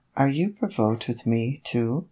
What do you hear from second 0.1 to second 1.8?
"Are you provoked with me,